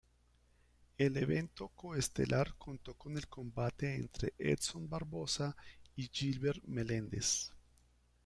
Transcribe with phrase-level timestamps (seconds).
[0.97, 5.55] El evento co-estelar contó con el combate entre Edson Barboza
[5.95, 7.53] y Gilbert Melendez.